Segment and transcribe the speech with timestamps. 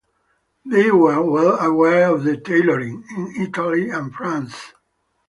[0.65, 4.73] They were well aware of the tailoring in Italy and France.